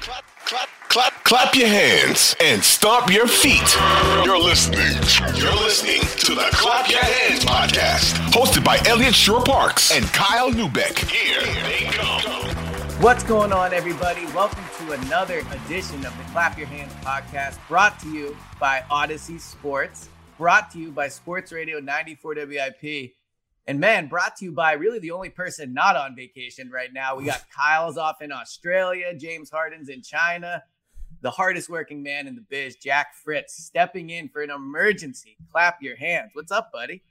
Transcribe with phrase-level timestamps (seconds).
[0.00, 3.76] Clap, clap, clap, clap your hands and stomp your feet.
[4.24, 4.80] You're listening.
[5.36, 10.50] You're listening to the Clap Your Hands podcast, hosted by Elliot Shore Parks and Kyle
[10.50, 10.98] Neubeck.
[11.10, 12.22] Here they come.
[13.02, 14.24] What's going on, everybody?
[14.26, 19.38] Welcome to another edition of the Clap Your Hands podcast, brought to you by Audacy
[19.38, 20.08] Sports,
[20.38, 23.14] brought to you by Sports Radio 94 WIP.
[23.66, 27.16] And man, brought to you by really the only person not on vacation right now.
[27.16, 30.62] We got Kyle's off in Australia, James Harden's in China,
[31.22, 35.36] the hardest working man in the biz, Jack Fritz, stepping in for an emergency.
[35.50, 36.30] Clap your hands.
[36.34, 37.02] What's up, buddy?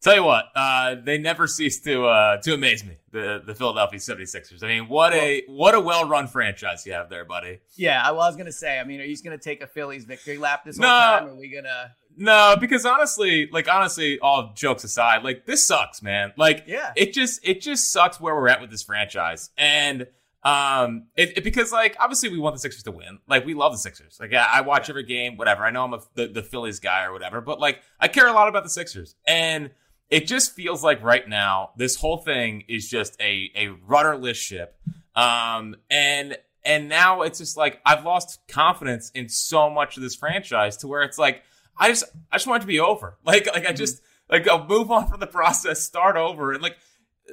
[0.00, 2.98] Tell you what, uh, they never cease to uh, to amaze me.
[3.10, 4.62] The the Philadelphia 76ers.
[4.62, 7.58] I mean, what a what a well run franchise you have there, buddy.
[7.74, 8.78] Yeah, I was gonna say.
[8.78, 10.92] I mean, are you just gonna take a Phillies victory lap this whole No.
[10.92, 11.26] time?
[11.26, 11.90] Or are we gonna?
[12.20, 16.32] No, because honestly, like honestly, all jokes aside, like this sucks, man.
[16.36, 16.92] Like, Yeah.
[16.96, 20.06] it just it just sucks where we're at with this franchise, and
[20.42, 23.18] um, it, it- because like obviously we want the Sixers to win.
[23.28, 24.18] Like we love the Sixers.
[24.20, 25.64] Like I, I watch every game, whatever.
[25.64, 28.32] I know I'm a, the the Phillies guy or whatever, but like I care a
[28.32, 29.70] lot about the Sixers, and
[30.10, 34.76] it just feels like right now this whole thing is just a a rudderless ship,
[35.14, 40.14] um, and and now it's just like I've lost confidence in so much of this
[40.16, 41.42] franchise to where it's like
[41.78, 43.18] I just I just want it to be over.
[43.24, 43.76] Like like I mm-hmm.
[43.76, 46.76] just like I'll move on from the process, start over, and like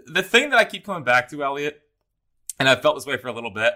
[0.05, 1.81] the thing that I keep coming back to, Eliot,
[2.59, 3.73] and I've felt this way for a little bit,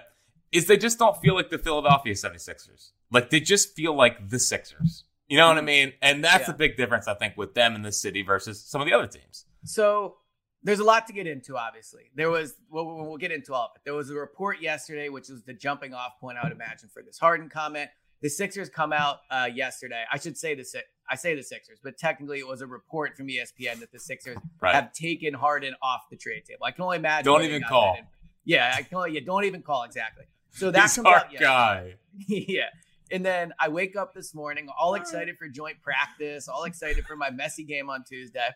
[0.52, 2.90] is they just don't feel like the Philadelphia 76ers.
[3.10, 5.04] Like they just feel like the Sixers.
[5.28, 5.66] You know what I mm-hmm.
[5.66, 5.92] mean?
[6.02, 6.52] And that's Yeah.
[6.52, 9.06] the big difference, I think, with them in the city versus some of the other
[9.06, 9.46] teams.
[9.64, 10.16] So
[10.62, 11.56] there's a lot to get into.
[11.56, 12.54] Obviously, there was.
[12.70, 13.82] Well, we'll we'll get into all of it.
[13.84, 17.02] There was a report yesterday, which was the jumping off point, I would imagine, for
[17.02, 17.90] this Harden comment.
[18.22, 20.04] The Sixers come out uh, yesterday.
[20.12, 23.16] I should say the Si- I say the Sixers, but technically it was a report
[23.16, 24.74] from ESPN that the Sixers Right.
[24.74, 26.64] have taken Harden off the trade table.
[26.66, 27.24] I can only imagine.
[27.32, 27.98] Don't even call.
[28.44, 29.12] Yeah, I can only.
[29.12, 30.24] Yeah, don't even call exactly.
[30.50, 31.94] So that's He's our guy.
[32.28, 32.64] yeah.
[33.12, 37.16] And then I wake up this morning, all excited for joint practice, all excited for
[37.16, 38.48] my Messi game on Tuesday.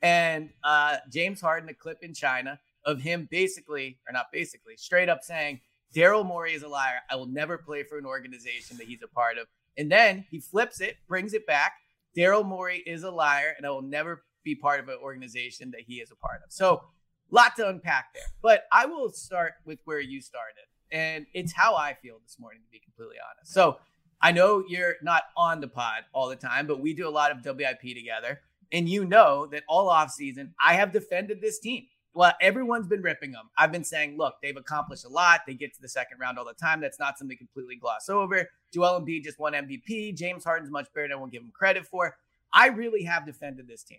[0.00, 5.08] And uh, James Harden, a clip in China of him basically, or not basically, straight
[5.10, 5.60] up saying,
[5.94, 6.98] Daryl Morey is a liar.
[7.10, 9.46] I will never play for an organization that he's a part of.
[9.76, 11.74] And then he flips it, brings it back.
[12.16, 15.82] Daryl Morey is a liar, and I will never be part of an organization that
[15.86, 16.52] he is a part of.
[16.52, 16.82] So,
[17.30, 18.24] lot to unpack there.
[18.42, 20.64] But I will start with where you started.
[20.90, 23.52] And it's how I feel this morning, to be completely honest.
[23.52, 23.78] So,
[24.20, 27.30] I know you're not on the pod all the time, but we do a lot
[27.30, 28.40] of WIP together.
[28.72, 31.86] And you know that all offseason, I have defended this team.
[32.14, 33.50] Well, everyone's been ripping them.
[33.56, 35.42] I've been saying, look, they've accomplished a lot.
[35.46, 36.80] They get to the second round all the time.
[36.80, 38.48] That's not something completely gloss over.
[38.72, 40.16] Joel Embiid just won MVP.
[40.16, 42.16] James Harden's much better than I won't give him credit for.
[42.52, 43.98] I really have defended this team.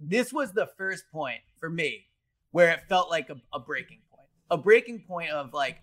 [0.00, 2.06] This was the first point for me
[2.52, 5.78] where it felt like a, a breaking point, a breaking point of like,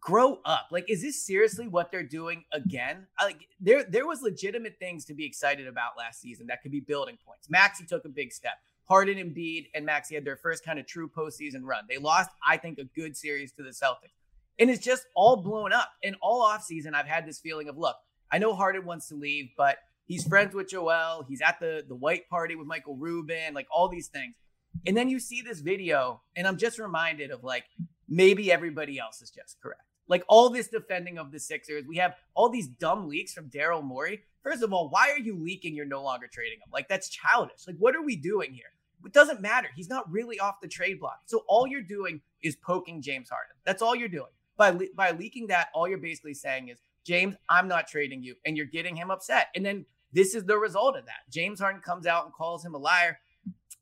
[0.00, 0.68] grow up.
[0.70, 3.06] Like, is this seriously what they're doing again?
[3.20, 6.80] Like, there, there was legitimate things to be excited about last season that could be
[6.80, 7.48] building points.
[7.48, 8.54] Maxey took a big step.
[8.84, 11.84] Harden, Embiid, and Maxey had their first kind of true postseason run.
[11.88, 14.14] They lost, I think, a good series to the Celtics.
[14.58, 15.90] And it's just all blown up.
[16.02, 17.96] And all offseason, I've had this feeling of, look,
[18.30, 21.24] I know Harden wants to leave, but he's friends with Joel.
[21.28, 24.34] He's at the, the white party with Michael Rubin, like all these things.
[24.86, 27.64] And then you see this video, and I'm just reminded of like,
[28.08, 29.82] maybe everybody else is just correct.
[30.08, 33.82] Like all this defending of the Sixers, we have all these dumb leaks from Daryl
[33.82, 34.22] Morey.
[34.42, 36.68] First of all, why are you leaking you're no longer trading him?
[36.72, 37.66] Like that's childish.
[37.66, 38.66] Like what are we doing here?
[39.04, 39.68] It doesn't matter.
[39.74, 41.20] He's not really off the trade block.
[41.26, 43.56] So all you're doing is poking James Harden.
[43.64, 44.30] That's all you're doing.
[44.56, 48.34] By le- by leaking that, all you're basically saying is, James, I'm not trading you,
[48.46, 49.48] and you're getting him upset.
[49.54, 51.30] And then this is the result of that.
[51.30, 53.18] James Harden comes out and calls him a liar,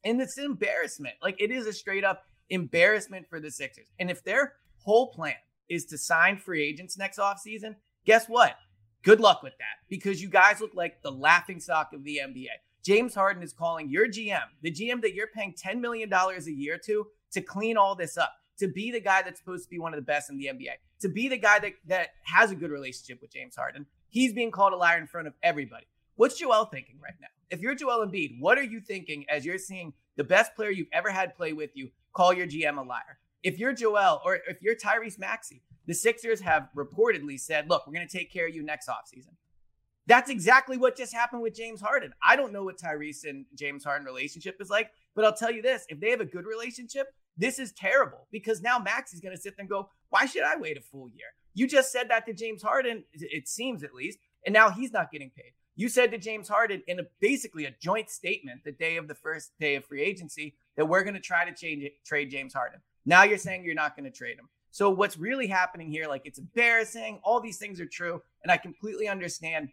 [0.05, 1.15] and it's an embarrassment.
[1.23, 3.89] Like it is a straight up embarrassment for the Sixers.
[3.99, 5.35] And if their whole plan
[5.73, 7.75] is to sign free agents next offseason,
[8.05, 8.57] guess what?
[9.03, 12.47] Good luck with that because you guys look like the laughing stock of the NBA.
[12.85, 16.79] James Harden is calling your GM, the GM that you're paying $10 million a year
[16.85, 19.95] to, to clean all this up, to be the guy that's supposed to be one
[19.95, 22.71] of the best in the NBA, to be the guy that, that has a good
[22.71, 23.87] relationship with James Harden.
[24.09, 25.87] He's being called a liar in front of everybody.
[26.17, 27.29] What's Joel thinking right now?
[27.51, 30.89] If you're Joel Embiid, what are you thinking as you're seeing the best player you've
[30.93, 33.19] ever had play with you call your GM a liar?
[33.43, 37.95] If you're Joel or if you're Tyrese Maxey, the Sixers have reportedly said, look, we're
[37.95, 39.35] going to take care of you next offseason.
[40.07, 42.13] That's exactly what just happened with James Harden.
[42.23, 45.63] I don't know what Tyrese and James Harden relationship is like, but I'll tell you
[45.63, 49.35] this if they have a good relationship, this is terrible because now Max is going
[49.35, 51.27] to sit there and go, why should I wait a full year?
[51.55, 55.13] You just said that to James Harden, it seems at least, and now he's not
[55.13, 55.53] getting paid.
[55.75, 59.15] You said to James Harden in a basically a joint statement the day of the
[59.15, 62.81] first day of free agency that we're going to try to change trade James Harden.
[63.05, 64.49] Now you're saying you're not going to trade him.
[64.71, 67.21] So what's really happening here, like it's embarrassing.
[67.23, 69.69] All these things are true, and I completely understand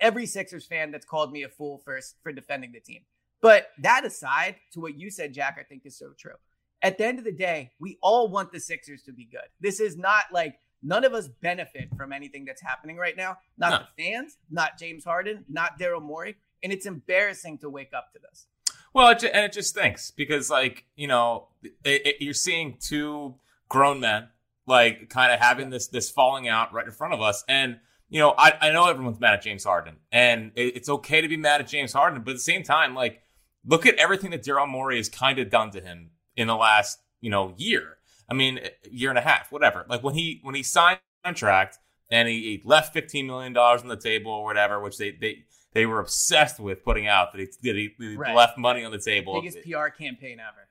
[0.00, 3.02] every Sixers fan that's called me a fool for for defending the team.
[3.40, 6.34] But that aside, to what you said, Jack, I think is so true.
[6.82, 9.48] At the end of the day, we all want the Sixers to be good.
[9.60, 13.38] This is not like none of us benefit from anything that's happening right now.
[13.56, 13.78] Not no.
[13.78, 18.18] the fans, not James Harden, not Daryl Morey, and it's embarrassing to wake up to
[18.18, 18.46] this.
[18.94, 23.34] Well, it, and it just stinks because, like, you know, it, it, you're seeing two
[23.68, 24.28] grown men
[24.66, 28.20] like kind of having this this falling out right in front of us, and you
[28.20, 31.36] know, I, I know everyone's mad at James Harden, and it, it's okay to be
[31.36, 33.20] mad at James Harden, but at the same time, like,
[33.66, 37.00] look at everything that Daryl Morey has kind of done to him in the last
[37.20, 37.98] you know year.
[38.30, 38.60] I mean,
[38.90, 39.84] year and a half, whatever.
[39.88, 41.78] Like when he when he signed contract
[42.10, 45.44] and he, he left fifteen million dollars on the table or whatever, which they they
[45.74, 48.34] they were obsessed with putting out that he, that he, he right.
[48.34, 49.40] left money on the table.
[49.42, 50.68] Biggest PR campaign ever.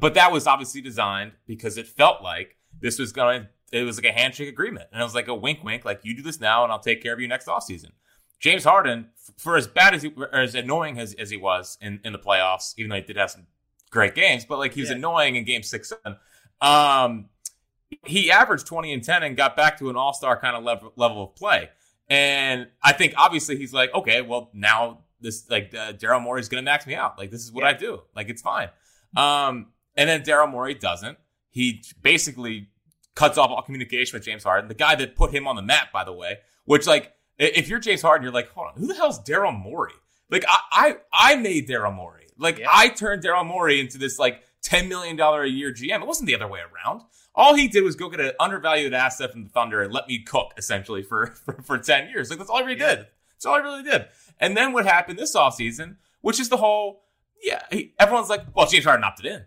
[0.00, 3.42] But that was obviously designed because it felt like this was going.
[3.42, 3.48] to
[3.78, 6.16] It was like a handshake agreement, and it was like a wink, wink, like you
[6.16, 7.90] do this now, and I'll take care of you next offseason.
[8.38, 11.98] James Harden, for as bad as he, or as annoying as, as he was in,
[12.04, 13.46] in the playoffs, even though he did have some
[13.90, 14.96] great games, but like he was yeah.
[14.96, 16.18] annoying in Game Six, Seven.
[16.60, 17.30] Um,
[18.04, 20.92] he averaged twenty and ten and got back to an All Star kind of level
[20.96, 21.70] level of play.
[22.10, 26.48] And I think obviously he's like, okay, well now this like uh, Daryl Morey is
[26.48, 27.18] going to max me out.
[27.18, 27.70] Like this is what yeah.
[27.70, 28.02] I do.
[28.14, 28.68] Like it's fine.
[29.16, 31.18] Um, and then Daryl Morey doesn't.
[31.50, 32.68] He basically
[33.14, 35.92] cuts off all communication with James Harden, the guy that put him on the map,
[35.92, 36.38] by the way.
[36.66, 39.92] Which like, if you're James Harden, you're like, hold on, who the hell's Daryl Morey?
[40.30, 40.60] Like I
[41.12, 42.26] I, I made Daryl Morey.
[42.38, 42.68] Like yeah.
[42.72, 46.00] I turned Daryl Morey into this like ten million dollar a year GM.
[46.00, 47.02] It wasn't the other way around.
[47.38, 50.18] All he did was go get an undervalued asset from the Thunder and let me
[50.18, 52.28] cook essentially for for, for ten years.
[52.28, 52.96] Like that's all he really yeah.
[52.96, 53.06] did.
[53.32, 54.06] That's all I really did.
[54.40, 57.04] And then what happened this offseason, which is the whole
[57.42, 59.44] yeah, he, everyone's like, well, James Harden opted in.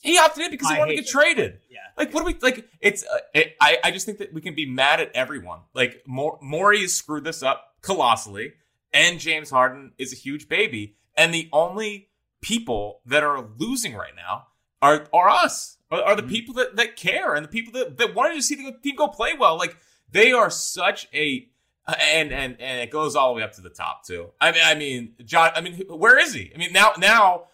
[0.00, 1.58] He opted in because he I wanted to get traded.
[1.70, 1.80] Yeah.
[1.96, 2.68] Like, what do we like?
[2.80, 5.60] It's uh, it, I I just think that we can be mad at everyone.
[5.74, 8.54] Like, Morey has screwed this up colossally,
[8.92, 12.08] and James Harden is a huge baby, and the only
[12.42, 14.46] people that are losing right now
[14.82, 15.78] are are us.
[15.94, 16.30] Are, are the mm-hmm.
[16.30, 19.08] people that that care and the people that that wanted to see the team go
[19.08, 19.56] play well.
[19.56, 19.76] Like,
[20.10, 21.48] they are such a
[21.86, 24.30] and and and it goes all the way up to the top too.
[24.40, 25.50] I mean, I mean, John.
[25.54, 26.50] I mean, where is he?
[26.54, 27.44] I mean, now now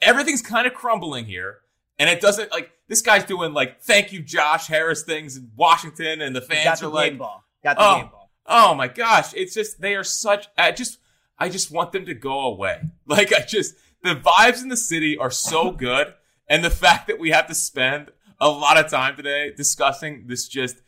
[0.00, 1.58] everything's kind of crumbling here.
[1.98, 6.20] And it doesn't like this guy's doing like thank you Josh Harris things in Washington,
[6.20, 7.44] and the fans the are like, ball.
[7.64, 8.30] Got the oh, game ball.
[8.46, 10.46] oh my gosh, it's just they are such.
[10.56, 10.98] I just
[11.38, 12.80] I just want them to go away.
[13.06, 16.12] Like I just the vibes in the city are so good,
[16.48, 20.48] and the fact that we have to spend a lot of time today discussing this
[20.48, 20.82] just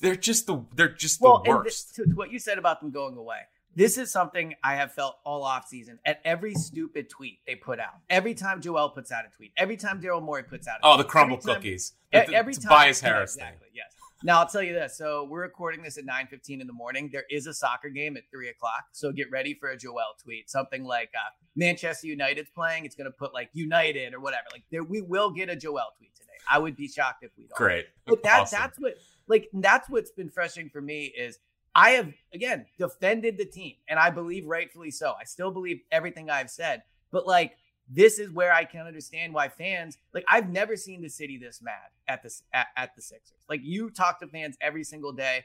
[0.00, 1.96] they're just the they're just well, the worst.
[1.96, 3.38] Th- to what you said about them going away,
[3.74, 7.80] this is something I have felt all off season at every stupid tweet they put
[7.80, 7.94] out.
[8.08, 10.78] Every time Joel puts out a tweet, every time Daryl Morey puts out.
[10.82, 11.94] oh, tweet, the crumble every cookies.
[12.12, 13.66] Time, the, every time, Tobias Harris exactly.
[13.66, 13.74] Thing.
[13.74, 13.94] Yes.
[14.24, 14.96] Now I'll tell you this.
[14.96, 17.08] So we're recording this at 9:15 in the morning.
[17.12, 18.86] There is a soccer game at three o'clock.
[18.92, 20.50] So get ready for a Joel tweet.
[20.50, 22.84] Something like uh, Manchester United's playing.
[22.84, 24.46] It's going to put like United or whatever.
[24.52, 26.28] Like there, we will get a Joel tweet today.
[26.50, 27.56] I would be shocked if we don't.
[27.56, 27.86] Great.
[28.06, 28.58] But that, awesome.
[28.60, 28.94] that's what
[29.28, 31.38] like that's what's been frustrating for me is
[31.74, 35.12] I have, again, defended the team, and I believe rightfully so.
[35.20, 36.82] I still believe everything I've said,
[37.12, 37.56] but like,
[37.88, 41.62] this is where I can understand why fans like I've never seen the city this
[41.62, 41.74] mad
[42.06, 43.44] at the at, at, the Sixers.
[43.48, 45.44] Like you talk to fans every single day.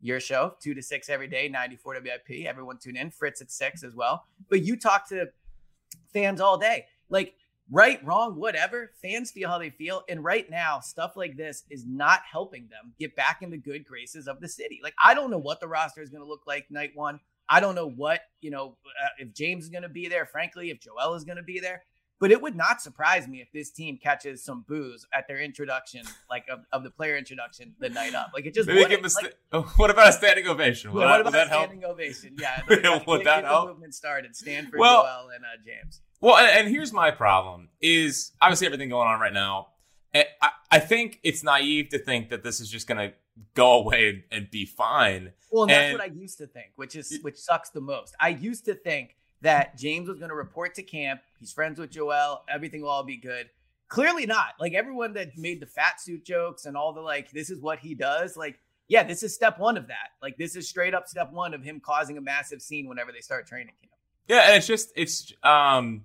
[0.00, 2.46] Your show two to six every day, ninety four WIP.
[2.46, 3.10] Everyone tune in.
[3.10, 4.24] Fritz at six as well.
[4.48, 5.26] But you talk to
[6.12, 6.86] fans all day.
[7.10, 7.34] Like
[7.70, 8.92] right, wrong, whatever.
[9.02, 10.02] Fans feel how they feel.
[10.08, 13.84] And right now, stuff like this is not helping them get back in the good
[13.84, 14.80] graces of the city.
[14.82, 17.20] Like, I don't know what the roster is going to look like night one.
[17.48, 20.70] I don't know what, you know, uh, if James is going to be there, frankly,
[20.70, 21.82] if Joel is going to be there.
[22.20, 26.02] But it would not surprise me if this team catches some booze at their introduction,
[26.28, 28.32] like of, of the player introduction the night up.
[28.34, 30.92] Like it just Maybe give us like, the- what about a standing ovation?
[30.92, 31.66] Would that, what would about that a help?
[31.66, 32.36] standing ovation?
[32.36, 33.68] Yeah, Would get- that get the help?
[33.68, 34.34] movement started.
[34.34, 36.00] Stanford, Well- Joel, and uh, James.
[36.20, 39.68] Well, and, and here's my problem: is obviously everything going on right now.
[40.12, 40.24] I-
[40.72, 43.14] I think it's naive to think that this is just going to
[43.54, 45.32] go away and, and be fine.
[45.50, 48.14] Well, and that's And- what I used to think, which is which sucks the most.
[48.20, 51.20] I used to think that James was going to report to camp.
[51.38, 52.42] He's friends with Joel.
[52.48, 53.48] Everything will all be good.
[53.88, 54.48] Clearly not.
[54.60, 57.78] Like everyone that made the fat suit jokes and all the like, this is what
[57.78, 58.36] he does.
[58.36, 60.08] Like, yeah, this is step one of that.
[60.20, 63.20] Like, this is straight up step one of him causing a massive scene whenever they
[63.20, 63.92] start training camp.
[64.26, 66.04] Yeah, and it's just it's um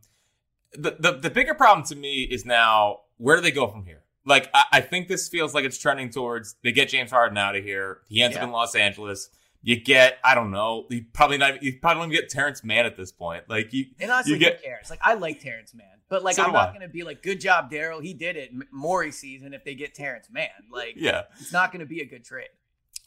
[0.73, 4.02] the the, the bigger problem to me is now where do they go from here?
[4.25, 7.55] Like I, I think this feels like it's trending towards they get James Harden out
[7.55, 7.99] of here.
[8.07, 8.43] He ends Yeah.
[8.43, 9.29] up in Los Angeles.
[9.61, 10.85] You get I don't know.
[10.89, 11.61] You probably not.
[11.63, 13.45] You probably don't even get Terrence Mann at this point.
[13.49, 13.85] Like you.
[13.99, 14.89] And honestly, You get- who cares?
[14.89, 16.79] Like, I like Terrence Mann, but like, So I'm not I.
[16.79, 18.03] to be like, good job, Daryl.
[18.03, 18.51] He did it.
[18.71, 20.49] Morey season if they get Terrence Mann.
[20.71, 21.23] Like, Yeah.
[21.39, 22.49] it's not going to be a good trade.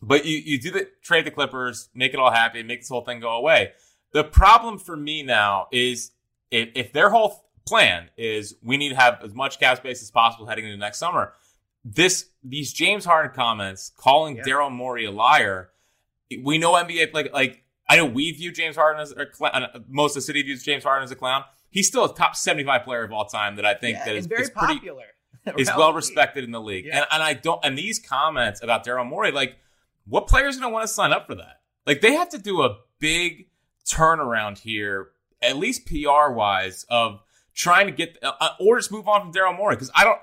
[0.02, 3.04] But you, you do the trade the Clippers, make it all happy, make this whole
[3.04, 3.72] thing go away.
[4.12, 6.10] The problem for me now is
[6.50, 10.10] if, if their whole plan is we need to have as much cap space as
[10.10, 11.32] possible heading into next summer,
[11.84, 14.42] this these James Harden comments calling Yeah.
[14.44, 15.70] Daryl Morey a liar,
[16.42, 19.62] we know NBA like like I know we view James Harden as a clown.
[19.64, 21.44] uh, Most of the city views James Harden as a clown.
[21.70, 24.16] He's still a top seventy five player of all time that I think Yeah, that
[24.16, 25.04] is, very is pretty popular.
[25.58, 26.86] is well respected in the league.
[26.86, 26.98] Yeah.
[26.98, 29.56] And and I don't and these comments about Daryl Morey, like,
[30.06, 31.60] what players gonna want to sign up for that?
[31.86, 33.46] Like they have to do a big
[33.88, 37.20] turnaround here, at least PR wise, of
[37.56, 40.20] trying to get uh, uh, or just move on from Daryl Morey because I don't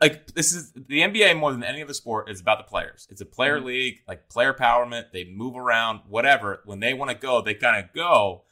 [0.00, 3.06] like this is the NBA more than any other sport is about the players.
[3.10, 3.64] It's a player Mhm.
[3.66, 5.12] league, like player empowerment.
[5.12, 6.62] They move around, whatever.
[6.64, 8.42] When they want to go, they kind of go.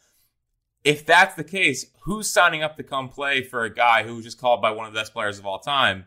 [0.84, 4.24] If that's the case, who's signing up to come play for a guy who was
[4.24, 6.04] just called by one of the best players of all time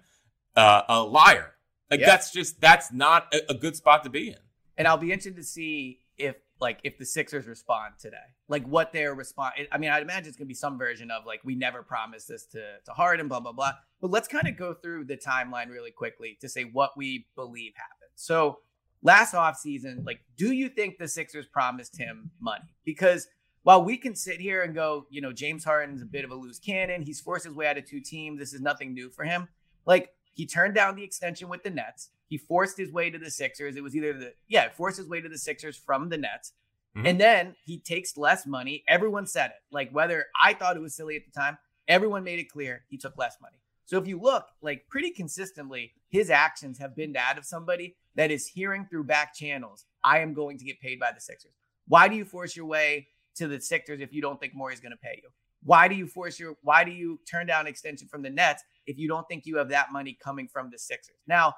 [0.56, 1.56] uh, a liar?
[1.92, 2.06] Like Yeah.
[2.08, 4.38] that's just that's not a, a good spot to be in.
[4.78, 8.18] And I'll be interested to see if like if the Sixers respond today,
[8.48, 9.54] like what their response.
[9.72, 12.46] I mean, I'd imagine it's gonna be some version of like we never promised this
[12.48, 13.74] to to Harden, blah blah blah.
[14.02, 17.74] But let's kind of go through the timeline really quickly to say what we believe
[17.76, 18.12] happened.
[18.16, 18.60] So
[19.04, 22.74] last offseason, like, do you think the Sixers promised him money?
[22.86, 23.28] Because
[23.64, 26.36] while we can sit here and go, you know, James Harden's a bit of a
[26.36, 27.02] loose cannon.
[27.02, 28.40] He's forced his way out of two teams.
[28.40, 29.50] This is nothing new for him.
[29.86, 32.10] Like he turned down the extension with the Nets.
[32.28, 33.76] He forced his way to the Sixers.
[33.76, 36.54] It was either the yeah, forced his way to the Sixers from the Nets.
[36.96, 37.10] Mhm.
[37.10, 38.84] And then he takes less money.
[38.88, 39.62] Everyone said it.
[39.72, 42.98] Like whether I thought it was silly at the time, everyone made it clear he
[42.98, 43.58] took less money.
[43.86, 48.32] So if you look, like pretty consistently, his actions have been that of somebody that
[48.32, 51.54] is hearing through back channels, I am going to get paid by the Sixers.
[51.88, 54.92] Why do you force your way to the Sixers if you don't think Morey's going
[54.92, 55.30] to pay you?
[55.64, 58.98] Why do you force your why do you turn down extension from the Nets if
[58.98, 61.18] you don't think you have that money coming from the Sixers?
[61.28, 61.56] Now,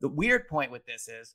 [0.00, 1.34] the weird point with this is,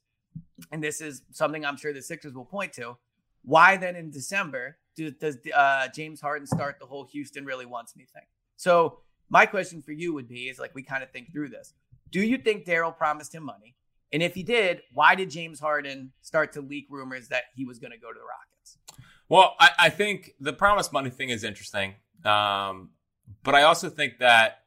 [0.72, 2.98] and this is something I'm sure the Sixers will point to,
[3.44, 7.96] why then in December do, does uh, James Harden start the whole Houston really wants
[7.96, 8.25] me thing?
[8.58, 11.74] So my question for you would be is like we kind of think through this.
[12.12, 13.75] Do you think Daryl promised him money?
[14.13, 17.79] And if he did, why did James Harden start to leak rumors that he was
[17.79, 18.77] going to go to the Rockets?
[19.29, 21.96] Well, I, I think the promise money thing is interesting.
[22.24, 22.91] Um,
[23.44, 24.60] but I also think that,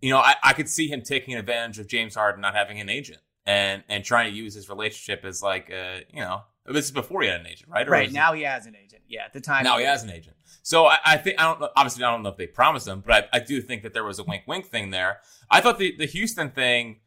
[0.00, 2.88] you know, I, I could see him taking advantage of James Harden not having an
[2.88, 6.90] agent and, and trying to use his relationship as like, uh, you know, this is
[6.90, 7.86] before he had an agent, right?
[7.88, 9.02] Or Right is it- now he has an agent.
[9.08, 10.36] Yeah, at the time now he has an agent.
[10.62, 11.70] So I, I think I don't know.
[11.76, 14.04] Obviously, I don't know if they promised him, but I, I do think that there
[14.04, 15.20] was a wink, wink thing there.
[15.50, 17.00] I thought the the Houston thing.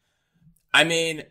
[0.74, 1.22] I mean,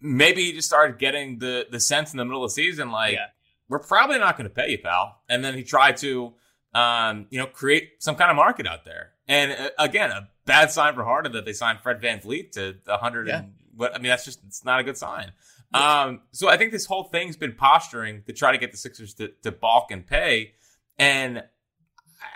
[0.00, 3.12] maybe he just started getting the the sense in the middle of the season, like
[3.14, 3.26] Yeah.
[3.68, 5.20] we're probably not going to pay you, pal.
[5.28, 6.34] And then he tried to,
[6.74, 9.12] um, you know, create some kind of market out there.
[9.30, 13.28] And uh, again, a bad sign for Harden that they signed Fred VanVleet to hundred
[13.28, 13.38] Yeah.
[13.38, 13.94] and what.
[13.94, 15.32] I mean, that's just it's not a good sign.
[15.72, 19.14] Um, so I think this whole thing's been posturing to try to get the Sixers
[19.14, 20.54] to, to balk and pay.
[20.98, 21.44] And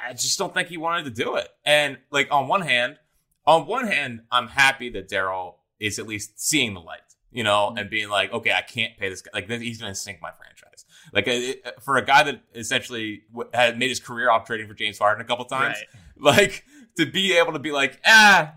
[0.08, 1.48] I just don't think he wanted to do it.
[1.64, 2.96] And like on one hand,
[3.44, 7.00] on one hand, I'm happy that Daryl is at least seeing the light,
[7.32, 9.30] you know, and being like, okay, I can't pay this guy.
[9.34, 10.84] Like he's going to sink my franchise.
[11.12, 14.74] Like it, for a guy that essentially w- had made his career off trading for
[14.74, 16.36] James Harden a couple times, Right.
[16.36, 16.64] like
[16.96, 18.54] to be able to be like, ah,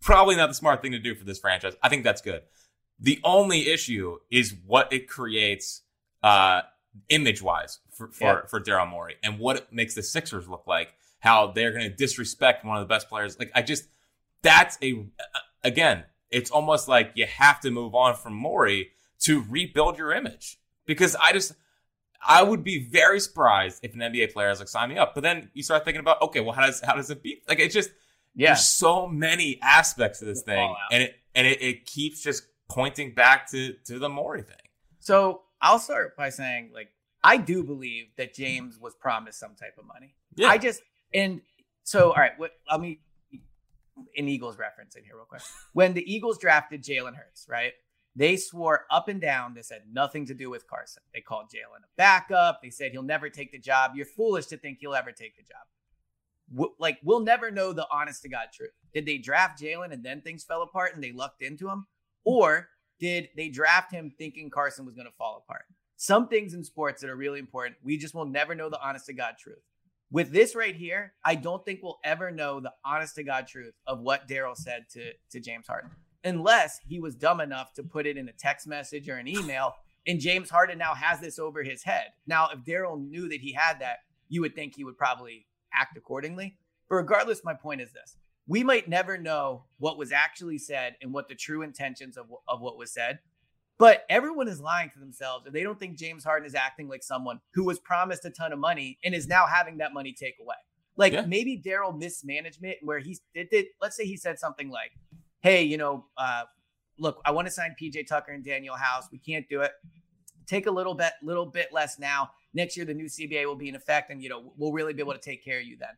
[0.00, 1.74] probably not the smart thing to do for this franchise.
[1.82, 2.42] I think that's good.
[2.98, 5.82] The only issue is what it creates,
[6.22, 6.62] uh,
[7.08, 8.46] image wise for, for, Yeah.
[8.46, 11.96] for Daryl Morey and what it makes the Sixers look like, how they're going to
[11.96, 13.38] disrespect one of the best players.
[13.38, 13.84] Like, I just,
[14.42, 15.06] that's a,
[15.64, 20.58] again, it's almost like you have to move on from Morey to rebuild your image
[20.86, 21.52] because I just,
[22.26, 25.14] I would be very surprised if an NBA player is like, sign me up.
[25.14, 27.42] But then you start thinking about, okay, well, how does how does it be?
[27.48, 27.90] Like, it's just
[28.34, 28.50] Yeah.
[28.50, 32.44] there's so many aspects to this The thing, and it and it, it keeps just
[32.68, 34.56] pointing back to to the Morey thing.
[35.00, 36.88] So I'll start by saying, like,
[37.24, 40.14] I do believe that James was promised some type of money.
[40.34, 40.48] Yeah.
[40.48, 41.40] I just and
[41.84, 42.32] so all right.
[42.38, 43.00] What let me
[44.16, 45.42] an Eagles reference in here real quick.
[45.72, 47.72] When the Eagles drafted Jalen Hurts, right?
[48.14, 51.02] They swore up and down this had nothing to do with Carson.
[51.14, 52.60] They called Jalen a backup.
[52.62, 53.92] They said he'll never take the job.
[53.94, 55.64] You're foolish to think he'll ever take the job.
[56.54, 58.72] W- like we'll never know the honest to God truth.
[58.92, 61.86] Did they draft Jalen and then things fell apart and they lucked into him,
[62.24, 62.68] or
[63.00, 65.64] did they draft him thinking Carson was going to fall apart?
[65.96, 69.06] Some things in sports that are really important, we just will never know the honest
[69.06, 69.62] to God truth.
[70.10, 73.72] With this right here, I don't think we'll ever know the honest to God truth
[73.86, 75.90] of what Daryl said to, to James Harden,
[76.24, 79.74] unless he was dumb enough to put it in a text message or an email.
[80.06, 82.06] And James Harden now has this over his head.
[82.26, 83.98] Now, if Daryl knew that he had that,
[84.28, 86.56] you would think he would probably act accordingly.
[86.88, 91.12] But regardless, my point is this we might never know what was actually said and
[91.12, 93.20] what the true intentions of, of what was said.
[93.78, 97.02] But everyone is lying to themselves if they don't think James Harden is acting like
[97.02, 100.34] someone who was promised a ton of money and is now having that money take
[100.40, 100.56] away.
[100.96, 101.24] Like Yeah.
[101.26, 104.92] maybe Daryl mismanagement where he did, did, let's say he said something like,
[105.42, 106.44] Hey, you know, uh,
[106.98, 109.08] look, I want to sign PJ Tucker and Danuel House.
[109.10, 109.72] We can't do it.
[110.46, 112.30] Take a little bit, little bit less now.
[112.54, 115.02] Next year, the new CBA will be in effect, and you know we'll really be
[115.02, 115.88] able to take care of you then.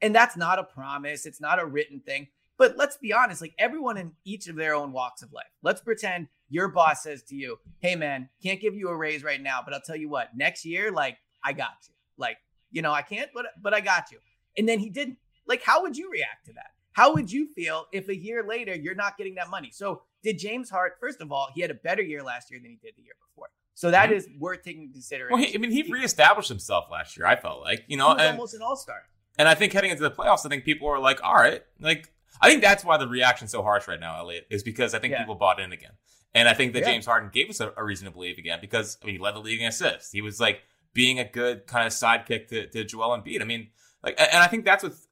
[0.00, 1.26] And that's not a promise.
[1.26, 2.28] It's not a written thing.
[2.56, 5.44] But let's be honest, like everyone in each of their own walks of life.
[5.62, 9.42] Let's pretend your boss says to you, "Hey, man, can't give you a raise right
[9.42, 11.94] now, but I'll tell you what, next year, like I got you.
[12.16, 12.38] Like
[12.70, 14.18] you know, I can't, but but I got you."
[14.56, 15.18] And then he didn't.
[15.46, 16.70] Like, how would you react to that?
[16.94, 19.70] How would you feel if a year later you're not getting that money?
[19.72, 20.94] So did James Hart?
[21.00, 23.14] First of all, he had a better year last year than he did the year
[23.28, 23.48] before.
[23.74, 24.16] So that mm-hmm.
[24.16, 25.36] is worth taking into consideration.
[25.36, 27.26] Well, he, I mean, he reestablished himself last year.
[27.26, 29.02] I felt like, you know, and almost an all star.
[29.36, 32.12] and I think heading into the playoffs, I think people were like, all right, like
[32.40, 35.12] I think that's why the reaction's so harsh right now, Eliot, is because I think
[35.12, 35.18] Yeah.
[35.18, 35.92] people bought in again,
[36.32, 36.92] and I think that Yeah.
[36.92, 39.34] James Harden gave us a, a reason to believe again because I mean, he led
[39.34, 40.12] the league in assists.
[40.12, 43.42] He was like being a good kind of sidekick to, to Joel Embiid.
[43.42, 43.70] I mean,
[44.04, 45.03] like, and I think that's what's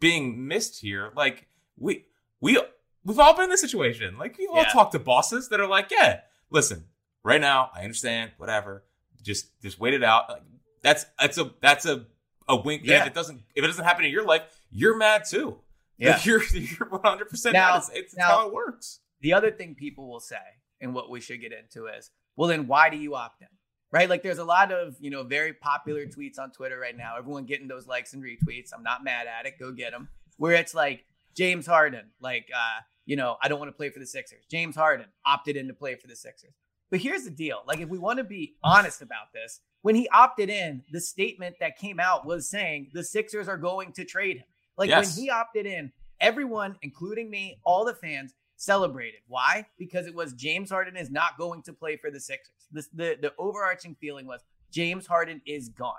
[0.00, 1.10] being missed here.
[1.16, 2.06] Like we
[2.40, 2.60] we
[3.04, 4.18] we've all been in this situation.
[4.18, 4.68] Like we've all Yeah.
[4.72, 6.84] talked to bosses that are like, yeah, listen,
[7.24, 8.84] right now I understand, whatever.
[9.22, 10.28] Just just wait it out.
[10.28, 10.42] Like,
[10.82, 12.06] that's that's a that's a
[12.48, 12.82] a wink.
[12.84, 13.02] Yeah.
[13.02, 15.58] If it doesn't if it doesn't happen in your life, you're mad too.
[16.00, 16.12] Yeah.
[16.12, 17.78] Like, you're you're 100 percent mad.
[17.78, 19.00] It's, it's now- how it works.
[19.20, 20.36] The other thing people will say,
[20.80, 23.48] and what we should get into is, well, then why do you opt in?
[23.90, 24.08] Right?
[24.08, 27.16] Like there's a lot of, you know, very popular tweets on Twitter right now.
[27.16, 28.70] Everyone getting those likes and retweets.
[28.74, 29.54] I'm not mad at it.
[29.58, 30.08] Go get them.
[30.36, 33.98] Where it's like James Harden, like, uh, you know, I don't want to play for
[33.98, 34.44] the Sixers.
[34.50, 36.52] James Harden opted in to play for the Sixers.
[36.90, 37.62] But here's the deal.
[37.66, 41.56] Like, if we want to be honest about this, when he opted in, the statement
[41.60, 44.44] that came out was saying the Sixers are going to trade him.
[44.76, 45.16] Like Yes.
[45.16, 49.20] when he opted in, everyone, including me, all the fans, celebrated.
[49.28, 49.64] Why?
[49.78, 52.54] Because it was James Harden is not going to play for the Sixers.
[52.72, 55.94] The the overarching feeling was James Harden is gone.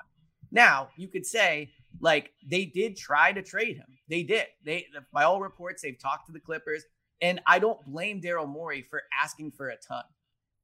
[0.52, 3.88] Now you could say like they did try to trade him.
[4.08, 4.46] They did.
[4.64, 6.84] They by all reports they've talked to the Clippers,
[7.22, 10.04] and I don't blame Daryl Morey for asking for a ton.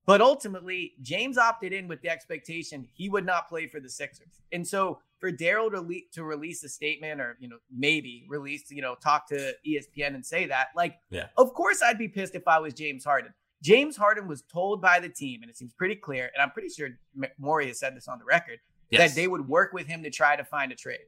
[0.05, 4.41] But ultimately, James opted in with the expectation he would not play for the Sixers.
[4.51, 8.69] And so for Daryl to, le- to release a statement or, you know, maybe release,
[8.69, 11.27] you know, talk to ESPN and say that, like, Yeah.
[11.37, 13.33] of course I'd be pissed if I was James Harden.
[13.63, 16.69] James Harden was told by the team, and it seems pretty clear, and I'm pretty
[16.69, 16.89] sure
[17.21, 18.59] M- Morey has said this on the record,
[18.91, 19.09] Yes.
[19.09, 20.99] that they would work with him to try to find a trade.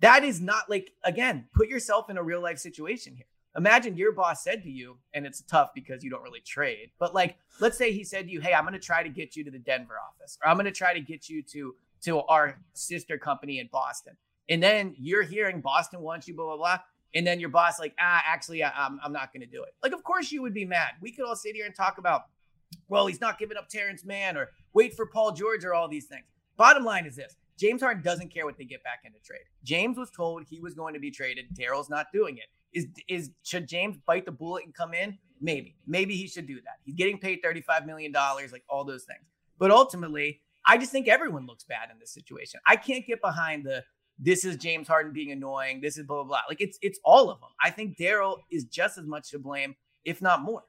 [0.00, 3.26] That is not like, again, put yourself in a real life situation here.
[3.56, 7.14] Imagine your boss said to you, and it's tough because you don't really trade, but
[7.14, 9.44] like, let's say he said to you, Hey, I'm going to try to get you
[9.44, 12.58] to the Denver office, or I'm going to try to get you to, to our
[12.74, 14.16] sister company in Boston.
[14.48, 16.78] And then you're hearing Boston wants you, blah, blah, blah.
[17.14, 19.70] And then your boss, like, ah, actually, I, I'm, I'm not going to do it.
[19.82, 20.90] Like, of course you would be mad.
[21.00, 22.24] We could all sit here and talk about,
[22.88, 26.06] well, he's not giving up Terrence Mann or wait for Paul George or all these
[26.06, 26.26] things.
[26.56, 29.44] Bottom line is this James Harden doesn't care what they get back into trade.
[29.64, 31.46] James was told he was going to be traded.
[31.54, 32.44] Daryl's not doing it.
[32.76, 35.18] Is is should James bite the bullet and come in?
[35.40, 35.76] Maybe.
[35.86, 36.76] Maybe he should do that.
[36.84, 39.24] He's getting paid $35 million, like all those things.
[39.58, 42.60] But ultimately, I just think everyone looks bad in this situation.
[42.66, 43.82] I can't get behind the
[44.18, 45.80] this is James Harden being annoying.
[45.80, 46.40] This is blah blah blah.
[46.48, 47.50] Like it's it's all of them.
[47.62, 50.64] I think Daryl is just as much to blame, if not more.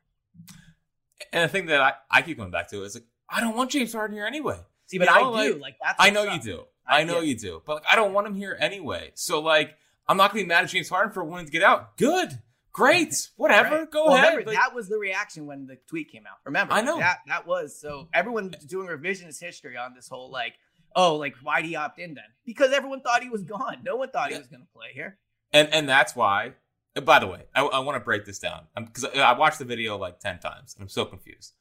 [1.34, 3.72] And the thing that I, I keep going back to is like, I don't want
[3.72, 4.60] James Harden here anyway.
[4.86, 5.54] See, but You know, I do.
[5.54, 6.64] like, Like, that's I know you do.
[6.88, 7.30] I know yeah.
[7.30, 7.62] you do.
[7.66, 9.12] But like, I don't want him here anyway.
[9.16, 9.76] So like,
[10.08, 11.98] I'm not going to be mad at James Harden for wanting to get out.
[11.98, 12.40] Good.
[12.72, 13.14] Great.
[13.38, 13.76] Whatever.
[13.80, 13.92] Right.
[13.92, 14.30] Go well, ahead.
[14.30, 16.38] Remember, Like, that was the reaction when the tweet came out.
[16.46, 17.00] Remember, I know.
[17.00, 20.54] that that was so everyone doing revisionist history on this whole like,
[20.96, 22.24] oh, like why'd he opt in then?
[22.46, 23.80] Because everyone thought he was gone.
[23.84, 24.36] No one thought Yeah.
[24.38, 25.18] he was going to play here.
[25.52, 26.54] and and that's why.
[26.96, 29.58] and By the way, I, I want to break this down because I, I watched
[29.58, 31.54] the video like ten times and I'm so confused.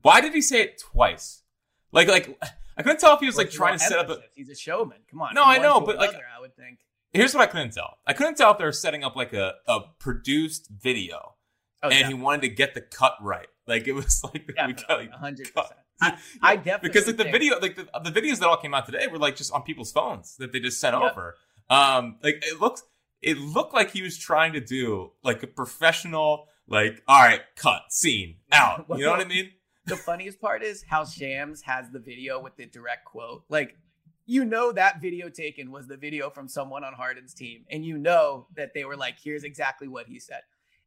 [0.00, 1.42] Why did he say it twice?
[1.90, 2.38] Like like
[2.78, 4.20] I couldn't tell if he was like Well, trying to set up a.
[4.34, 4.98] He's a showman.
[5.10, 5.34] Come on.
[5.34, 6.78] No, I know, but, like- I would think.
[7.12, 7.98] Here's what I couldn't tell.
[8.06, 11.34] I couldn't tell if they were setting up like a, a produced video
[11.82, 13.48] Oh, and he wanted to get the cut right.
[13.66, 15.54] Like it was like we Definitely, got like, 100%.
[15.54, 15.78] cut.
[16.00, 18.86] I, I definitely because like the video like the, the videos that all came out
[18.86, 21.36] today were like just on people's phones that they just sent over
[21.70, 22.82] um like it looks
[23.20, 27.82] it looked like he was trying to do like a professional like all right cut
[27.90, 29.50] scene out you know what i mean
[29.86, 33.44] the funniest part is how Shams has the video with the direct quote.
[33.48, 33.76] Like,
[34.32, 37.98] you know that video taken was the video from someone on Harden's team, and you
[37.98, 40.40] know that they were like, "Here's exactly what he said."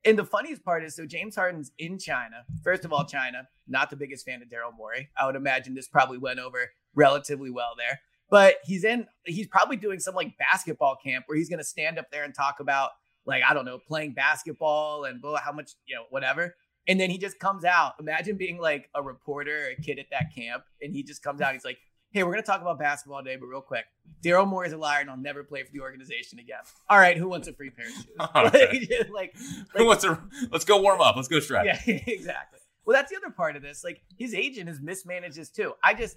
[0.04, 2.44] And the funniest part is, so James Harden's in China.
[2.64, 5.10] First of all, China, not the biggest fan of Daryl Morey.
[5.16, 8.00] I would imagine this probably went over relatively well there.
[8.32, 12.00] But he's in, he's probably doing some like basketball camp where he's going to stand
[12.00, 12.92] up there and talk about,
[13.28, 16.56] like, I don't know, playing basketball and blah, how much, you know, whatever.
[16.88, 17.94] And then he just comes out.
[18.00, 21.42] Imagine being like a reporter or a kid at that camp, and he just comes
[21.42, 21.54] out.
[21.54, 21.78] He's like,
[22.16, 23.84] "Hey, we're gonna talk about basketball today, but real quick,
[24.24, 27.18] Daryl Morey is a liar, and I'll never play for the organization again." All right,
[27.18, 28.06] who wants a free pair of shoes?
[28.36, 28.88] Okay.
[29.12, 29.36] like, like,
[29.76, 30.18] who wants to
[30.50, 32.60] let's go warm up let's go stretch yeah, exactly.
[32.86, 33.84] Well, that's the other part of this.
[33.84, 35.74] Like his agent has mismanaged this too.
[35.84, 36.16] I just,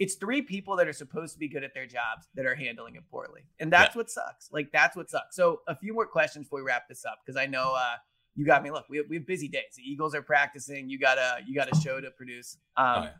[0.00, 2.96] it's three people that are supposed to be good at their jobs that are handling
[2.96, 4.50] it poorly, and that's what sucks.
[4.50, 5.36] Like that's what sucks.
[5.36, 7.94] So a few more questions before we wrap this up because I know uh,
[8.34, 8.72] you got me.
[8.72, 9.76] Look, we have, we have busy days.
[9.76, 10.88] The Eagles are practicing.
[10.90, 12.56] You got a you got a show to produce.
[12.76, 13.10] Um, Oh, yeah.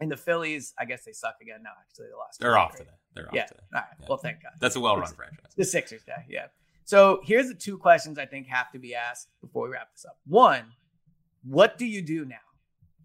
[0.00, 1.60] And the Phillies, I guess they suck again.
[1.62, 2.40] No, actually, they lost.
[2.40, 3.46] they're off today they're off Yeah.
[3.46, 3.88] today All right.
[4.00, 4.06] Yeah.
[4.08, 4.52] Well, thank God.
[4.60, 6.46] that's a well-run franchise The Sixers day, yeah.
[6.84, 10.04] So here's the two questions I think have to be asked before we wrap this
[10.04, 10.18] up.
[10.26, 10.64] One,
[11.42, 12.36] what do you do now?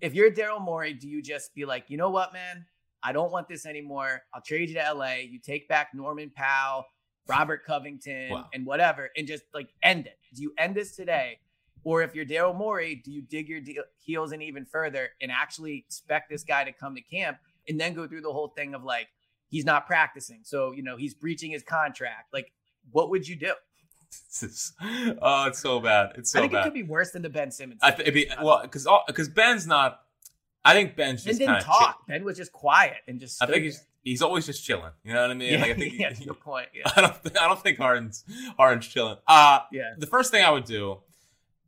[0.02, 2.66] If you're Daryl Morey, do you just be like, you know what, man?
[3.04, 4.22] I don't want this anymore.
[4.34, 5.14] I'll trade you to LA.
[5.28, 6.86] You take back Norman Powell,
[7.28, 8.48] Robert Covington, Wow.
[8.54, 10.18] and whatever, and just like end it.
[10.36, 11.40] Do you end this today?
[11.84, 15.32] Or if you're Daryl Morey, do you dig your de- heels in even further and
[15.32, 18.74] actually expect this guy to come to camp and then go through the whole thing
[18.76, 19.08] of like,
[19.50, 20.42] he's not practicing.
[20.44, 22.34] So, you know, he's breaching his contract.
[22.34, 22.52] Like,
[22.92, 23.54] what would you do?
[24.42, 24.74] Is-
[25.22, 26.40] oh it's so bad it's so bad.
[26.40, 27.80] I think bad it could be worse than the Ben Simmons.
[27.82, 30.02] I th- it'd be, well because because ben's not
[30.66, 32.06] i think ben's ben just didn't talk.
[32.10, 33.42] Ben was just quiet and just.
[33.42, 33.86] i think he's there.
[34.04, 36.26] he's always just chilling you know what i mean yeah, like i think yeah, he-
[36.26, 36.68] point.
[36.74, 37.42] Yeah, I don't.
[37.42, 38.26] I don't think Harden's
[38.58, 39.16] Harden's chilling.
[39.26, 39.94] Uh yeah.
[39.98, 40.98] the first thing I would do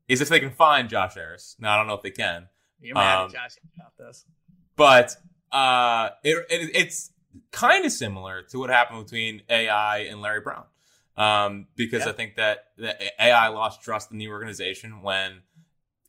[0.07, 1.55] is if they can find Josh Harris.
[1.59, 2.47] Now I don't know if they can,
[2.79, 4.25] You're mad Um, at Josh about this.
[4.75, 5.15] but
[5.51, 7.11] uh, it, it, it's
[7.51, 10.65] kind of similar to what happened between AI and Larry Brown,
[11.17, 12.09] um, because Yeah.
[12.09, 15.41] I think that, that AI lost trust in the organization when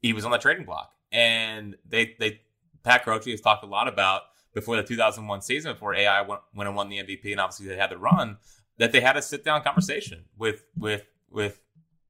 [0.02, 2.40] he was on the trading block, and they they
[2.82, 4.22] Pat Croce has talked a lot about
[4.54, 7.76] before the 2001 season, before AI went, went and won the MVP, and obviously they
[7.76, 8.36] had the run
[8.78, 11.60] that they had a sit down conversation with with with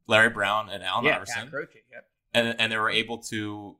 [0.07, 1.69] Larry Brown and Allen Yeah, Iverson Croce.
[1.93, 2.05] Yep.
[2.35, 3.77] and and they were able to,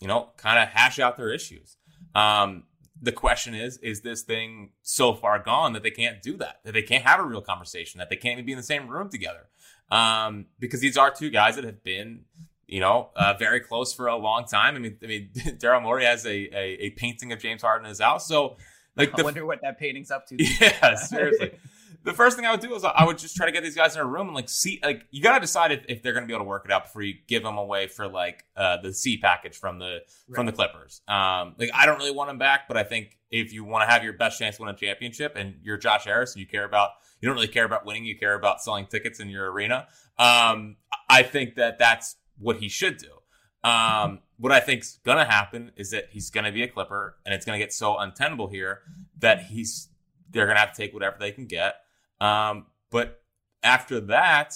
[0.00, 1.76] you know, kind of hash out their issues.
[2.14, 2.64] Um,
[3.00, 6.60] the question is, is this thing so far gone that they can't do that?
[6.64, 7.98] That they can't have a real conversation?
[7.98, 9.48] That they can't even be in the same room together?
[9.90, 12.22] Um, because these are two guys that have been,
[12.66, 14.76] you know, uh, very close for a long time.
[14.76, 17.90] I mean, I mean, Daryl Morey has a, a a painting of James Harden in
[17.90, 18.56] his house, so
[18.96, 20.36] like I the wonder what that painting's up to.
[20.60, 21.52] yeah, seriously.
[22.04, 23.96] The first thing I would do is I would just try to get these guys
[23.96, 26.34] in a room and like see like you gotta decide if, if they're gonna be
[26.34, 29.16] able to work it out before you give them away for like uh, the C
[29.16, 30.00] package from the
[30.34, 31.00] from the Clippers.
[31.08, 33.92] Um, like I don't really want them back, but I think if you want to
[33.92, 36.64] have your best chance to win a championship and you're Josh Harris and you care
[36.64, 36.90] about
[37.20, 39.86] you don't really care about winning, you care about selling tickets in your arena.
[40.18, 40.76] Um,
[41.08, 43.68] I think that that's what he should do.
[43.68, 47.46] Um, what I think's gonna happen is that he's gonna be a Clipper, and it's
[47.46, 48.80] gonna get so untenable here
[49.20, 49.88] that he's
[50.30, 51.76] they're gonna have to take whatever they can get.
[52.24, 53.22] Um, but
[53.62, 54.54] after that,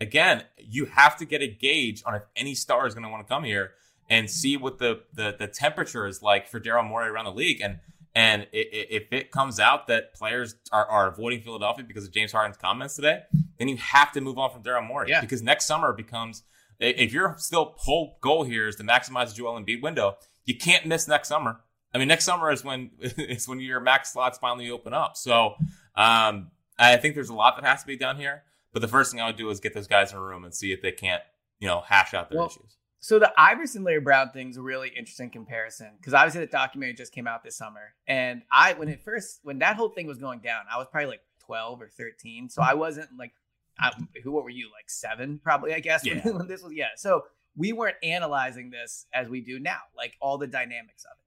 [0.00, 3.32] again, you have to get a gauge on if any star is gonna want to
[3.32, 3.72] come here
[4.08, 7.60] and see what the the, the temperature is like for Daryl Morey around the league,
[7.60, 7.78] and
[8.14, 12.56] and if it comes out that players are, are avoiding Philadelphia because of James Harden's
[12.56, 13.20] comments today,
[13.58, 15.20] then you have to move on from Daryl Morey Yeah.
[15.20, 16.42] because next summer becomes
[16.80, 20.16] if your still whole goal here is to maximize the Joel Embiid window,
[20.46, 21.60] you can't miss next summer.
[21.94, 25.16] I mean, next summer is when it's when your max slots finally open up.
[25.16, 25.54] So
[25.94, 28.42] um, I think there's a lot that has to be done here.
[28.72, 30.54] But the first thing I would do is get those guys in a room and
[30.54, 31.22] see if they can't,
[31.60, 32.76] you know, hash out their Well, issues.
[32.98, 37.12] So the Iverson Larry Brown thing's a really interesting comparison because obviously the documentary just
[37.12, 40.40] came out this summer, and I when it first when that whole thing was going
[40.40, 43.32] down, I was probably like twelve or thirteen, so I wasn't like,
[43.78, 43.92] I,
[44.24, 46.30] who what were you like seven probably I guess when, Yeah.
[46.32, 46.88] when this was yeah.
[46.96, 51.25] So we weren't analyzing this as we do now, like all the dynamics of it.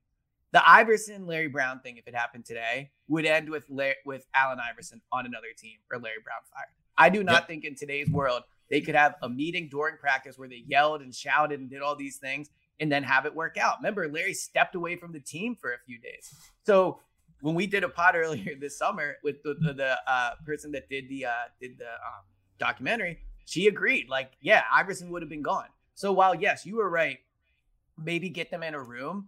[0.51, 4.59] The Iverson Larry Brown thing, if it happened today, would end with Larry, with Allen
[4.59, 6.69] Iverson on another team or Larry Brown fired.
[6.97, 7.47] I do not yep.
[7.47, 11.13] think in today's world they could have a meeting during practice where they yelled and
[11.13, 13.77] shouted and did all these things and then have it work out.
[13.79, 16.33] Remember, Larry stepped away from the team for a few days.
[16.65, 16.99] So
[17.41, 20.89] when we did a pod earlier this summer with the the, the uh, person that
[20.89, 22.23] did the uh, did the um,
[22.57, 24.09] documentary, she agreed.
[24.09, 25.67] Like, yeah, Iverson would have been gone.
[25.95, 27.19] So while yes, you were right,
[27.97, 29.27] maybe get them in a room.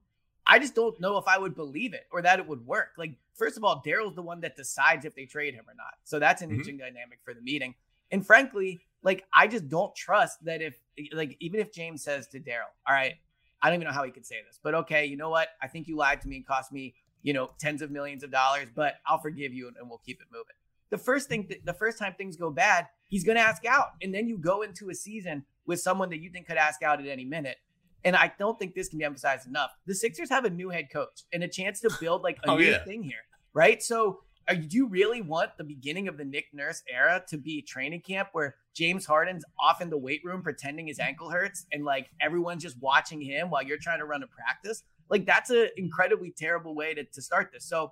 [0.52, 2.90] I just don't know if I would believe it or that it would work.
[2.98, 5.94] Like, first of all, Daryl's the one that decides if they trade him or not.
[6.04, 6.56] So that's an mm-hmm.
[6.56, 7.74] interesting dynamic for the meeting.
[8.12, 10.76] And frankly, like I just don't trust that if
[11.14, 13.14] like even if James says to Daryl, all right,
[13.62, 15.48] I don't even know how he could say this, but okay, you know what?
[15.62, 18.30] I think you lied to me and cost me, you know, tens of millions of
[18.30, 20.56] dollars, but I'll forgive you and, and we'll keep it moving.
[20.90, 23.92] The first thing, th- the first time things go bad, he's going to ask out,
[24.02, 27.00] and then you go into a season with someone that you think could ask out
[27.00, 27.56] at any minute.
[28.04, 29.72] And I don't think this can be emphasized enough.
[29.86, 32.58] The Sixers have a new head coach and a chance to build like a oh,
[32.58, 32.84] new yeah.
[32.84, 33.82] thing here, right?
[33.82, 37.62] So are, do you really want the beginning of the Nick Nurse era to be
[37.62, 41.86] training camp where James Harden's off in the weight room pretending his ankle hurts and
[41.86, 44.84] like everyone's just watching him while you're trying to run a practice?
[45.10, 47.66] Like that's an incredibly terrible way to, to start this.
[47.66, 47.92] So,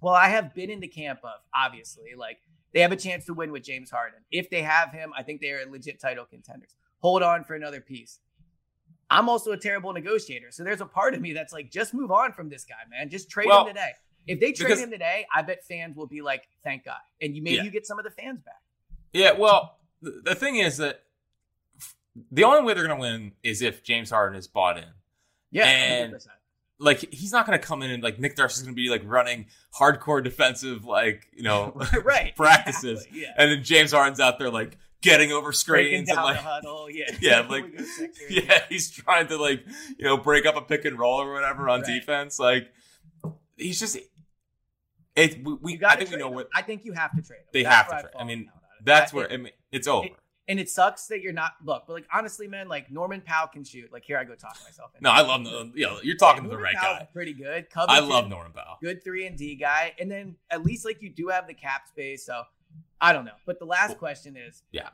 [0.00, 2.38] well, I have been in the camp of obviously like
[2.72, 4.20] they have a chance to win with James Harden.
[4.30, 6.74] If they have him, I think they are legit title contenders.
[7.00, 8.20] Hold on for another piece.
[9.10, 10.50] I'm also a terrible negotiator.
[10.50, 13.10] So there's a part of me that's like, just move on from this guy, man.
[13.10, 13.90] Just trade well, him today.
[14.26, 17.34] If they trade because, him today, I bet fans will be like, "Thank God," and
[17.34, 17.62] you maybe yeah.
[17.64, 18.60] you get some of the fans back.
[19.12, 21.02] Yeah, well, the, the thing is that
[22.30, 24.84] the only way they're going to win is if James Harden is bought in.
[25.50, 26.26] Yeah, and 100%.
[26.78, 28.88] like he's not going to come in and like Nick Nurse is going to be
[28.88, 29.46] like running
[29.76, 33.22] hardcore defensive like you know right practices, exactly.
[33.22, 33.34] yeah.
[33.36, 36.88] and then James Harden's out there like getting over screens and like huddle.
[36.90, 37.64] yeah, yeah, like
[38.30, 39.64] yeah, he's trying to like
[39.98, 41.86] you know break up a pick and roll or whatever on right.
[41.86, 42.38] defense.
[42.38, 42.72] Like
[43.56, 43.98] he's just
[45.16, 46.34] it, we, we I think we know him.
[46.34, 47.38] what I think you have to trade.
[47.38, 47.46] Him.
[47.52, 48.08] They that's have to.
[48.08, 48.20] Trade.
[48.20, 48.50] I mean,
[48.84, 50.06] that's where I mean, it's over.
[50.06, 50.12] It,
[50.48, 53.62] and it sucks that you're not look, but like honestly, man, like Norman Powell can
[53.62, 53.92] shoot.
[53.92, 54.90] Like here, I go talk myself.
[55.00, 55.70] no, I love the.
[55.74, 57.08] You know, you're talking yeah, to the right Powell's guy.
[57.12, 57.70] Pretty good.
[57.70, 58.78] Covington, I love Norman Powell.
[58.82, 61.86] Good three and D guy, and then at least like you do have the cap
[61.86, 62.26] space.
[62.26, 62.42] So
[63.00, 63.32] I don't know.
[63.46, 64.88] But the last question is, yeah,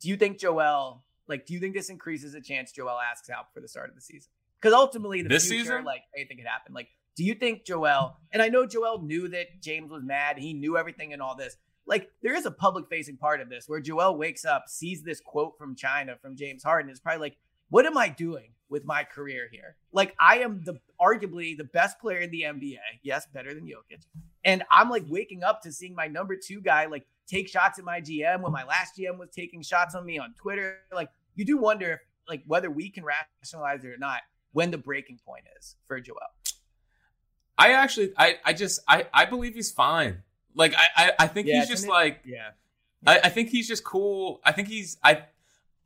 [0.00, 1.02] do you think Joel?
[1.26, 3.94] Like, do you think this increases a chance Joel asks out for the start of
[3.94, 4.30] the season?
[4.60, 6.74] Because ultimately, the this future, season, like anything could happen.
[6.74, 10.52] Like, do you think Joel, and I know Joel knew that James was mad, he
[10.52, 11.56] knew everything and all this.
[11.86, 15.20] Like, there is a public facing part of this where Joel wakes up, sees this
[15.20, 17.36] quote from China from James Harden, is probably like,
[17.68, 19.76] what am I doing with my career here?
[19.92, 22.78] Like, I am the arguably the best player in the NBA.
[23.02, 24.06] Yes, better than Jokic.
[24.44, 27.84] And I'm like waking up to seeing my number two guy like take shots at
[27.84, 30.78] my GM when my last GM was taking shots on me on Twitter.
[30.92, 34.20] Like, you do wonder if, like, whether we can rationalize it or not
[34.52, 36.18] when the breaking point is for Joel.
[37.56, 40.22] I actually, I, I just, I, I believe he's fine.
[40.54, 42.50] Like, I, I, I think yeah, he's just like, yeah.
[43.06, 44.40] I, I think he's just cool.
[44.44, 45.24] I think he's, I,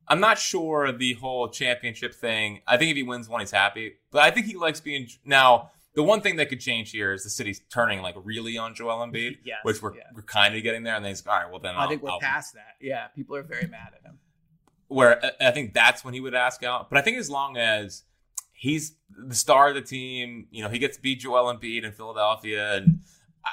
[0.06, 2.60] I'm not sure the whole championship thing.
[2.66, 3.94] I think if he wins one, he's happy.
[4.10, 5.70] But I think he likes being now.
[5.98, 9.04] The one thing that could change here is the city's turning like really on Joel
[9.04, 10.04] Embiid, yes, which we're yeah.
[10.14, 10.94] we're kind of getting there.
[10.94, 11.50] And then he's all right.
[11.50, 12.76] Well, then I I'll, think we're I'll, past that.
[12.80, 14.20] Yeah, people are very mad at him.
[14.86, 16.88] Where I think that's when he would ask out.
[16.88, 18.04] But I think as long as
[18.52, 20.46] he's the star of the team.
[20.50, 23.00] You know, he gets to beat Joel Embiid in Philadelphia, and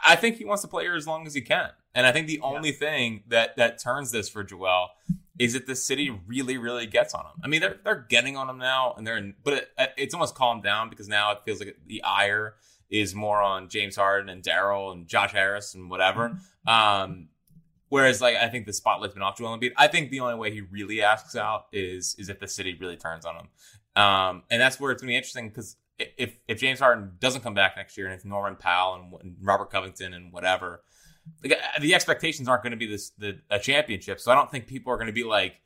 [0.06, 1.70] I think he wants to play here as long as he can.
[1.94, 2.76] And I think the only yeah.
[2.76, 4.90] thing that that turns this for Joel
[5.38, 7.42] is that the city really, really gets on him.
[7.44, 10.36] I mean, they're they're getting on him now, and they're in, but it, it's almost
[10.36, 12.56] calmed down because now it feels like the ire
[12.90, 16.30] is more on James Harden and Daryl and Josh Harris and whatever.
[16.30, 16.70] Mm-hmm.
[16.70, 17.28] Um,
[17.90, 19.74] whereas, like, I think the spotlight's been off Joel Embiid.
[19.78, 22.98] I think the only way he really asks out is is if the city really
[22.98, 23.48] turns on him.
[24.02, 27.42] Um, and that's where it's going to be interesting because if if James Harden doesn't
[27.42, 30.84] come back next year and if Norman Powell and, and Robert Covington and whatever,
[31.44, 34.20] like, uh, the expectations aren't going to be this the a championship.
[34.20, 35.62] So I don't think people are going to be like.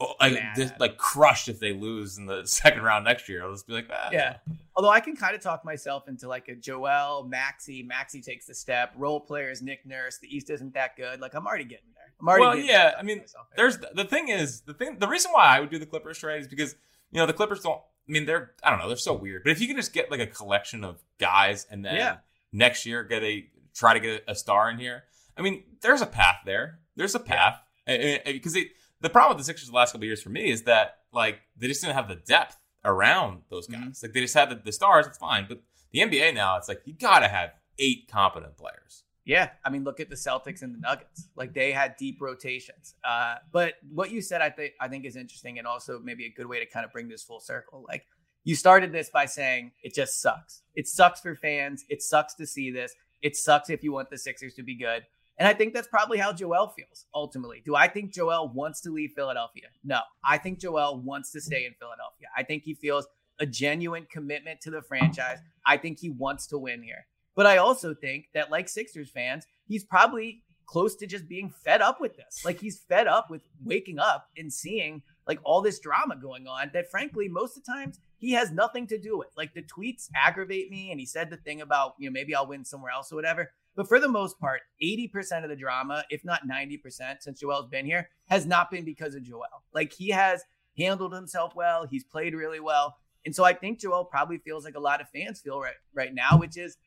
[0.00, 3.44] Oh, like, this, like crushed if they lose in the second round next year.
[3.44, 4.08] I'll just be like, ah.
[4.10, 4.38] yeah.
[4.74, 8.54] Although I can kind of talk myself into like a Joel, Maxey, Maxey takes the
[8.54, 8.92] step.
[8.96, 10.18] Role players, Nick Nurse.
[10.18, 11.20] The East isn't that good.
[11.20, 12.12] Like I'm already getting there.
[12.20, 12.44] I'm already.
[12.44, 12.94] Well, yeah.
[12.98, 13.22] I mean,
[13.56, 14.98] there's the thing is the thing.
[14.98, 16.74] The reason why I would do the Clippers trade is because
[17.14, 17.80] you know, the Clippers don't.
[18.08, 19.44] I mean, they're I don't know, they're so weird.
[19.44, 22.16] But if you can just get like a collection of guys and then yeah.
[22.52, 25.04] next year get a try to get a star in here,
[25.36, 26.78] I mean, there's a path there.
[26.96, 28.64] There's a path because yeah.
[29.00, 31.40] the problem with the Sixers the last couple of years for me is that like
[31.56, 33.80] they just didn't have the depth around those guys.
[33.80, 34.06] Mm-hmm.
[34.06, 35.06] Like they just had the, the stars.
[35.06, 35.60] It's fine, but
[35.92, 39.04] the NBA now it's like you gotta have eight competent players.
[39.26, 41.28] Yeah, I mean, look at the Celtics and the Nuggets.
[41.34, 42.94] Like they had deep rotations.
[43.02, 46.30] Uh, but what you said, I think, I think is interesting, and also maybe a
[46.30, 47.84] good way to kind of bring this full circle.
[47.88, 48.04] Like
[48.44, 50.62] You started this by saying it just sucks.
[50.74, 51.84] It sucks for fans.
[51.88, 52.94] It sucks to see this.
[53.24, 55.02] It sucks if you want the Sixers to be good.
[55.38, 57.62] And I think that's probably how Joel feels ultimately.
[57.64, 59.64] Do I think Joel wants to leave Philadelphia?
[59.82, 60.00] No.
[60.22, 62.28] I think Joel wants to stay in Philadelphia.
[62.36, 63.08] I think he feels
[63.40, 65.38] a genuine commitment to the franchise.
[65.66, 67.06] I think he wants to win here.
[67.34, 71.80] But I also think that, like Sixers fans, he's probably close to just being fed
[71.80, 72.42] up with this.
[72.44, 76.70] Like he's fed up with waking up and seeing like all this drama going on
[76.74, 79.28] that frankly most of the times he has nothing to do with.
[79.36, 82.46] Like the tweets aggravate me and he said the thing about, you know, maybe I'll
[82.46, 83.52] win somewhere else or whatever.
[83.76, 87.84] But for the most part, 80% of the drama, if not 90% since Joel's been
[87.84, 89.62] here, has not been because of Joel.
[89.74, 90.42] Like he has
[90.78, 92.96] handled himself well, he's played really well.
[93.26, 96.14] And so I think Joel probably feels like a lot of fans feel right right
[96.14, 96.78] now, which is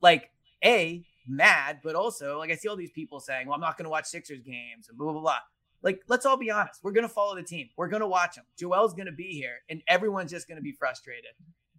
[0.00, 0.30] like
[0.64, 3.84] a mad, but also like I see all these people saying, "Well, I'm not going
[3.84, 5.38] to watch Sixers games," and blah blah blah.
[5.82, 6.80] Like, let's all be honest.
[6.82, 7.68] We're going to follow the team.
[7.76, 8.44] We're going to watch them.
[8.58, 11.30] Joel's going to be here, and everyone's just going to be frustrated.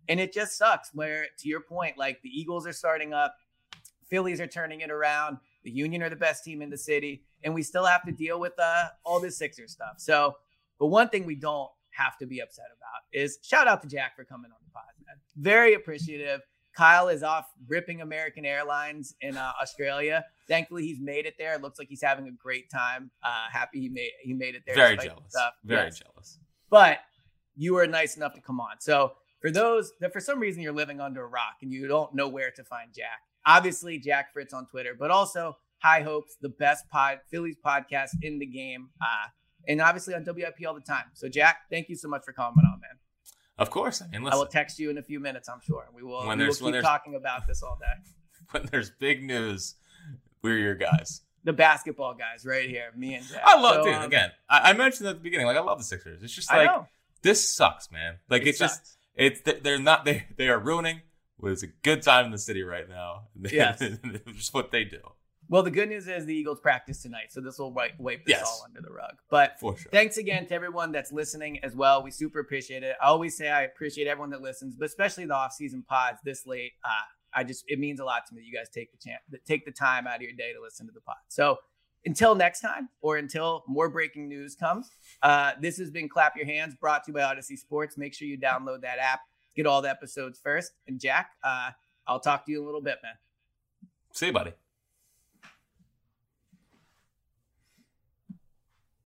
[0.07, 0.89] And it just sucks.
[0.93, 3.35] Where to your point, like the Eagles are starting up,
[4.09, 5.37] Phillies are turning it around.
[5.63, 8.39] The Union are the best team in the city, and we still have to deal
[8.39, 9.95] with uh, all this Sixers stuff.
[9.97, 10.35] So,
[10.79, 14.15] but one thing we don't have to be upset about is shout out to Jack
[14.15, 15.17] for coming on the pod, man.
[15.35, 16.41] Very appreciative.
[16.75, 20.23] Kyle is off ripping American Airlines in uh, Australia.
[20.47, 21.55] Thankfully, he's made it there.
[21.55, 23.11] It looks like he's having a great time.
[23.23, 24.75] Uh, happy he made he made it there.
[24.75, 25.35] Very jealous.
[25.63, 25.99] Very yes.
[25.99, 26.39] jealous.
[26.69, 26.99] But
[27.55, 28.79] you were nice enough to come on.
[28.79, 32.13] So for those that for some reason you're living under a rock and you don't
[32.13, 36.49] know where to find Jack, obviously Jack Fritz on Twitter, but also High Hopes, the
[36.49, 39.29] best pod Phillies podcast in the game, uh,
[39.67, 41.05] and obviously on WIP all the time.
[41.13, 42.98] So Jack, thank you so much for coming on, man.
[43.59, 44.01] Of course.
[44.01, 45.49] I mean, listen, I will text you in a few minutes.
[45.49, 46.25] I'm sure we will.
[46.25, 47.85] When we will keep talking about this all day.
[48.51, 49.75] When there's big news,
[50.41, 51.21] we're your guys.
[51.43, 53.43] The basketball guys, right here, me and Jack.
[53.45, 53.93] I love, so, dude.
[53.93, 56.23] Um, again, I, I, mentioned at the beginning, like I love the Sixers.
[56.23, 56.67] It's just like
[57.21, 58.15] this sucks, man.
[58.27, 58.79] Like it it's sucks.
[58.79, 61.01] just it's they're not they they are ruining
[61.37, 63.27] what is a good time in the city right now.
[63.51, 63.83] Yes,
[64.35, 64.99] just what they do.
[65.49, 68.37] Well, the good news is the Eagles practice tonight, so this will wipe, wipe this
[68.37, 68.45] yes.
[68.45, 69.15] all under the rug.
[69.31, 69.75] But sure.
[69.91, 72.03] thanks again to everyone that's listening as well.
[72.03, 72.95] We super appreciate it.
[73.01, 76.73] I always say I appreciate everyone that listens, but especially the off-season pods this late.
[76.85, 76.89] Uh,
[77.33, 79.65] I just it means a lot to me that you guys take the chance, take
[79.65, 81.17] the time out of your day to listen to the pod.
[81.29, 81.57] So
[82.05, 84.89] until next time, or until more breaking news comes,
[85.23, 87.97] uh, this has been Clap Your Hands, brought to you by Audacy Sports.
[87.97, 89.21] Make sure you download that app,
[89.55, 90.71] get all the episodes first.
[90.87, 91.71] And Jack, uh,
[92.07, 93.13] I'll talk to you in a little bit, man.
[94.13, 94.53] See you, buddy.